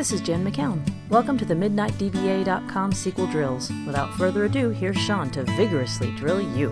[0.00, 0.80] This is Jen McCown.
[1.10, 3.70] Welcome to the MidnightDBA.com SQL drills.
[3.84, 6.70] Without further ado, here's Sean to vigorously drill you.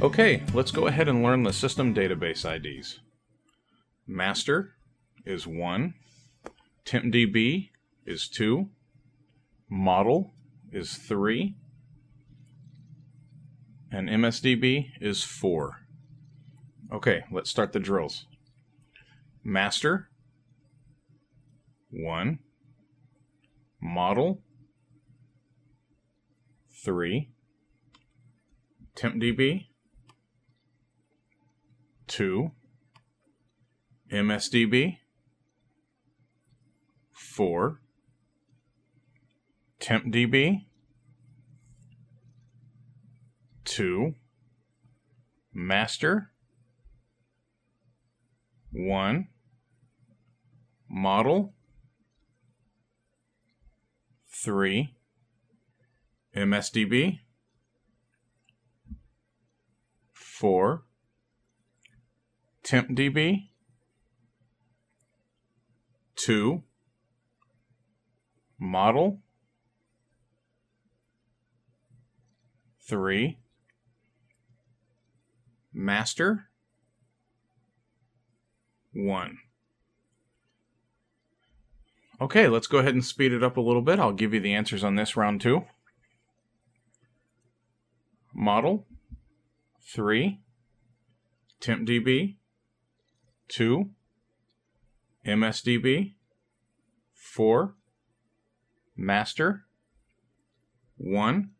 [0.00, 3.00] Okay, let's go ahead and learn the system database IDs.
[4.06, 4.74] Master
[5.26, 5.94] is 1,
[6.84, 7.70] TempDB
[8.06, 8.68] is 2,
[9.68, 10.34] Model
[10.70, 11.56] is 3,
[13.90, 15.80] and MSDB is 4.
[16.92, 18.26] Okay, let's start the drills.
[19.42, 20.08] Master,
[21.92, 22.38] 1.
[23.80, 24.40] Model,
[26.84, 27.28] 3.
[28.96, 29.66] TempDB,
[32.06, 32.50] 2.
[34.10, 34.98] MSDB,
[37.12, 37.80] 4.
[39.80, 40.64] TempDB,
[43.64, 44.14] 2.
[45.52, 46.30] Master,
[48.70, 49.28] 1.
[50.88, 51.52] Model,
[54.42, 54.92] 3.
[56.34, 57.20] MSDB,
[60.12, 60.82] 4.
[62.64, 63.50] TempDB,
[66.16, 66.62] 2.
[68.58, 69.20] Model,
[72.88, 73.38] 3.
[75.72, 76.48] Master,
[78.92, 79.38] 1.
[82.22, 83.98] Okay, let's go ahead and speed it up a little bit.
[83.98, 85.64] I'll give you the answers on this round two.
[88.32, 88.86] Model,
[89.92, 90.38] 3.
[91.60, 92.36] TempDB,
[93.48, 93.90] 2.
[95.26, 96.14] MSDB,
[97.12, 97.74] 4.
[98.96, 99.64] Master,
[100.98, 101.50] 1.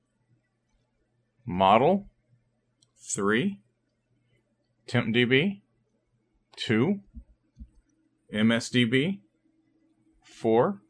[1.45, 2.07] Model,
[3.01, 3.59] 3.
[4.87, 5.63] TempDB,
[6.55, 7.01] 2.
[8.33, 9.22] MSDB,
[10.43, 10.81] 4.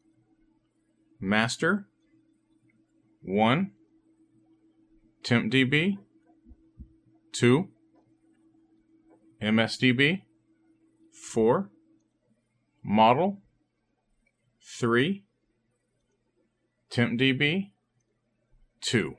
[1.19, 1.85] Master,
[3.21, 3.69] 1.
[5.23, 5.99] TempDB,
[7.33, 7.67] 2.
[9.43, 10.23] MSDB,
[11.11, 11.69] 4.
[12.83, 13.43] Model,
[14.79, 15.23] 3.
[16.89, 17.69] TempDB,
[18.81, 19.13] 2.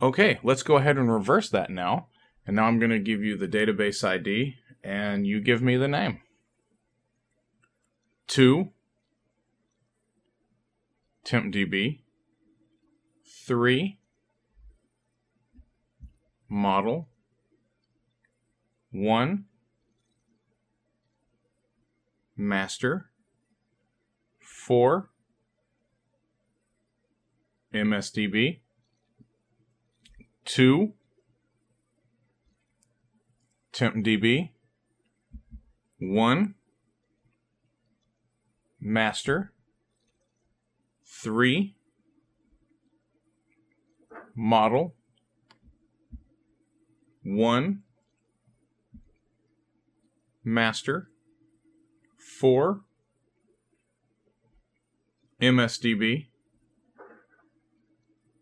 [0.00, 2.08] Okay, let's go ahead and reverse that now.
[2.46, 5.88] And now I'm going to give you the database ID, and you give me the
[5.88, 6.22] name.
[8.26, 8.72] 2.
[11.24, 12.00] TempDB.
[13.46, 13.98] 3.
[16.48, 17.08] Model.
[18.90, 19.44] 1.
[22.36, 23.10] Master.
[24.40, 25.08] 4.
[27.72, 28.60] MSDB.
[30.44, 30.92] 2.
[33.72, 34.50] TempDB.
[35.98, 36.54] 1.
[38.86, 39.50] Master.
[41.04, 41.74] 3.
[44.36, 44.94] Model.
[47.24, 47.82] 1.
[50.44, 51.08] Master.
[52.16, 52.82] 4.
[55.42, 56.28] MSDB.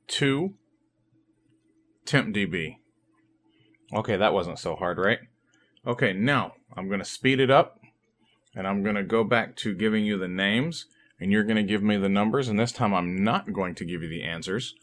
[0.08, 0.54] 2.
[2.04, 2.76] TempDB.
[3.94, 5.20] Okay, that wasn't so hard, right?
[5.86, 7.78] Okay, now I'm going to speed it up
[8.54, 10.86] and I'm going to go back to giving you the names
[11.20, 12.48] and you're going to give me the numbers.
[12.48, 14.74] And this time I'm not going to give you the answers,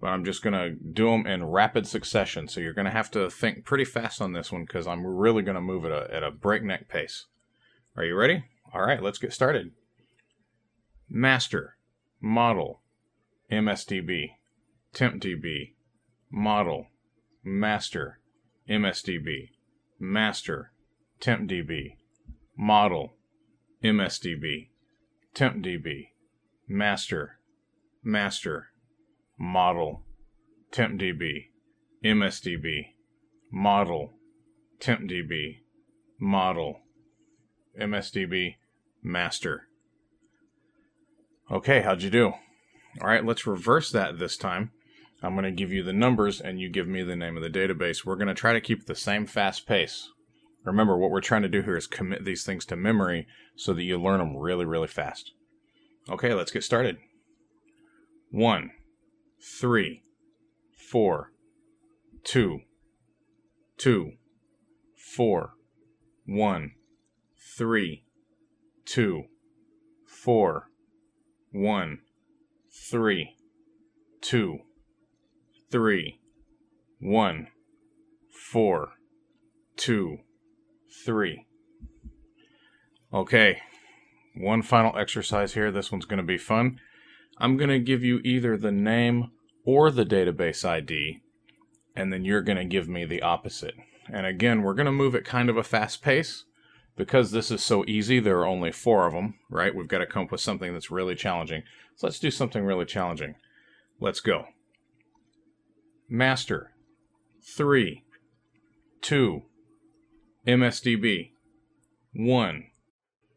[0.00, 2.48] but I'm just going to do them in rapid succession.
[2.48, 5.42] So you're going to have to think pretty fast on this one because I'm really
[5.42, 7.26] going to move at a, at a breakneck pace.
[7.96, 8.44] Are you ready?
[8.74, 9.72] All right, let's get started.
[11.08, 11.76] Master,
[12.20, 12.80] model,
[13.50, 14.32] MSDB,
[14.92, 15.74] TempDB,
[16.30, 16.88] model,
[17.44, 18.18] master,
[18.68, 19.50] MSDB,
[19.98, 20.72] master,
[21.20, 21.96] TempDB,
[22.56, 23.15] model,
[23.84, 24.68] MSDB,
[25.34, 26.08] TempDB,
[26.66, 27.38] master,
[28.02, 28.68] master,
[29.38, 30.02] model,
[30.72, 31.48] TempDB,
[32.04, 32.94] MSDB,
[33.50, 34.12] model,
[34.80, 35.58] TempDB,
[36.18, 36.80] model,
[37.80, 38.56] MSDB,
[39.02, 39.68] master.
[41.50, 42.32] Okay, how'd you do?
[43.00, 44.72] All right, let's reverse that this time.
[45.22, 47.50] I'm going to give you the numbers and you give me the name of the
[47.50, 48.04] database.
[48.04, 50.10] We're going to try to keep the same fast pace.
[50.66, 53.84] Remember, what we're trying to do here is commit these things to memory so that
[53.84, 55.32] you learn them really, really fast.
[56.10, 56.98] Okay, let's get started.
[58.30, 58.70] 1,
[59.60, 60.02] 3,
[60.90, 61.30] 4,
[62.24, 62.60] 2,
[63.78, 64.12] 2,
[64.96, 65.50] 4,
[66.26, 66.70] 1,
[67.56, 68.04] 3,
[68.84, 69.22] 2,
[70.04, 70.70] 4,
[71.52, 71.98] 1,
[72.90, 73.36] 3,
[74.20, 74.58] 2,
[75.70, 76.20] 3,
[76.98, 77.46] 1,
[78.50, 78.88] 4,
[79.76, 80.18] 2,
[81.04, 81.46] 3.
[83.12, 83.58] Okay,
[84.36, 85.70] one final exercise here.
[85.70, 86.78] This one's going to be fun.
[87.38, 89.30] I'm going to give you either the name
[89.64, 91.20] or the database ID,
[91.94, 93.74] and then you're going to give me the opposite.
[94.12, 96.44] And again, we're going to move at kind of a fast pace.
[96.96, 99.74] Because this is so easy, there are only four of them, right?
[99.74, 101.62] We've got to come up with something that's really challenging.
[101.94, 103.34] So let's do something really challenging.
[104.00, 104.46] Let's go.
[106.08, 106.72] Master.
[107.42, 108.02] Three.
[109.02, 109.42] Two.
[110.46, 111.32] MSDB.
[112.12, 112.66] One.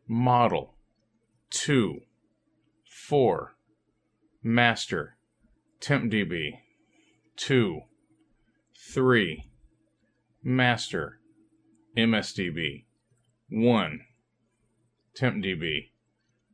[0.07, 0.75] Model.
[1.49, 2.01] Two.
[2.85, 3.55] Four.
[4.43, 5.17] Master.
[5.81, 6.59] TempDB.
[7.35, 7.81] Two.
[8.75, 9.49] Three.
[10.43, 11.19] Master.
[11.97, 12.85] MSDB.
[13.49, 14.01] 1.
[15.19, 15.89] TempDB.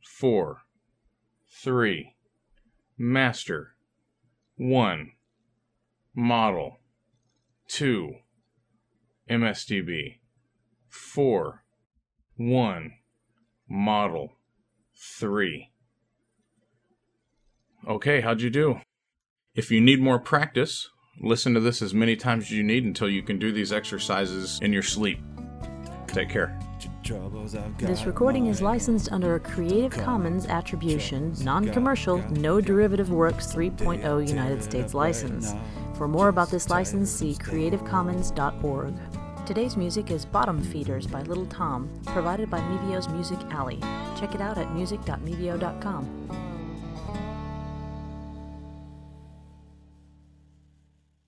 [0.01, 0.61] 4.
[1.49, 2.15] 3.
[2.97, 3.75] Master.
[4.55, 5.11] 1.
[6.15, 6.79] Model.
[7.67, 8.13] 2.
[9.29, 10.19] MSDB.
[10.95, 11.61] 4.
[12.37, 12.91] 1.
[13.69, 14.37] Model.
[14.97, 15.69] 3.
[17.87, 18.79] Okay, how'd you do?
[19.53, 20.89] If you need more practice,
[21.21, 24.59] listen to this as many times as you need until you can do these exercises
[24.61, 25.19] in your sleep.
[26.07, 26.57] Take care.
[27.77, 34.27] This recording is licensed under a Creative Commons Attribution, Non Commercial, No Derivative Works 3.0
[34.27, 35.53] United States license.
[35.95, 39.24] For more about this license, see creativecommons.org.
[39.45, 43.79] Today's music is Bottom Feeders by Little Tom, provided by Mevio's Music Alley.
[44.19, 46.44] Check it out at music.mevio.com.